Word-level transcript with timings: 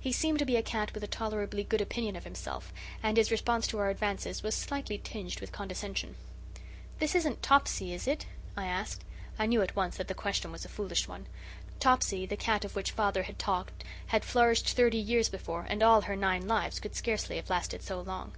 He 0.00 0.12
seemed 0.12 0.38
to 0.38 0.46
be 0.46 0.56
a 0.56 0.62
cat 0.62 0.94
with 0.94 1.04
a 1.04 1.06
tolerably 1.06 1.62
good 1.62 1.82
opinion 1.82 2.16
of 2.16 2.24
himself, 2.24 2.72
and 3.02 3.18
his 3.18 3.30
response 3.30 3.66
to 3.66 3.76
our 3.78 3.90
advances 3.90 4.42
was 4.42 4.54
slightly 4.54 4.96
tinged 4.96 5.40
with 5.42 5.52
condescension. 5.52 6.14
"This 7.00 7.14
isn't 7.14 7.42
Topsy, 7.42 7.92
is 7.92 8.08
it?" 8.08 8.24
I 8.56 8.64
asked. 8.64 9.04
I 9.38 9.44
knew 9.44 9.60
at 9.60 9.76
once 9.76 9.98
that 9.98 10.08
the 10.08 10.14
question 10.14 10.52
was 10.52 10.64
a 10.64 10.70
foolish 10.70 11.06
one. 11.06 11.26
Topsy, 11.80 12.24
the 12.24 12.34
cat 12.34 12.64
of 12.64 12.76
which 12.76 12.92
father 12.92 13.24
had 13.24 13.38
talked, 13.38 13.84
had 14.06 14.24
flourished 14.24 14.70
thirty 14.70 14.96
years 14.96 15.28
before, 15.28 15.66
and 15.68 15.82
all 15.82 16.00
her 16.00 16.16
nine 16.16 16.48
lives 16.48 16.80
could 16.80 16.96
scarcely 16.96 17.36
have 17.36 17.50
lasted 17.50 17.82
so 17.82 18.00
long. 18.00 18.32